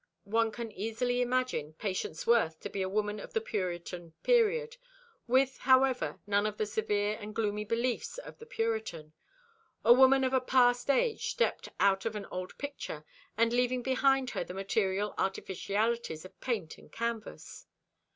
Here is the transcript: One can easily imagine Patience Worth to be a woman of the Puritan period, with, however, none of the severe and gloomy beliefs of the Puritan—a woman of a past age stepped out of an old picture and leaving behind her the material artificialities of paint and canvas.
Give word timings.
One 0.25 0.51
can 0.51 0.71
easily 0.71 1.21
imagine 1.21 1.73
Patience 1.73 2.25
Worth 2.25 2.59
to 2.61 2.71
be 2.71 2.81
a 2.81 2.89
woman 2.89 3.19
of 3.19 3.33
the 3.33 3.39
Puritan 3.39 4.13
period, 4.23 4.77
with, 5.27 5.59
however, 5.59 6.19
none 6.25 6.47
of 6.47 6.57
the 6.57 6.65
severe 6.65 7.19
and 7.21 7.35
gloomy 7.35 7.65
beliefs 7.65 8.17
of 8.17 8.39
the 8.39 8.47
Puritan—a 8.47 9.93
woman 9.93 10.23
of 10.23 10.33
a 10.33 10.41
past 10.41 10.89
age 10.89 11.27
stepped 11.29 11.69
out 11.79 12.07
of 12.07 12.15
an 12.15 12.25
old 12.31 12.57
picture 12.57 13.05
and 13.37 13.53
leaving 13.53 13.83
behind 13.83 14.31
her 14.31 14.43
the 14.43 14.55
material 14.55 15.13
artificialities 15.19 16.25
of 16.25 16.41
paint 16.41 16.79
and 16.79 16.91
canvas. 16.91 17.67